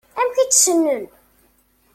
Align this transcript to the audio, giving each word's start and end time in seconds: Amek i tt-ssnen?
Amek 0.19 0.37
i 0.39 0.45
tt-ssnen? 0.47 1.05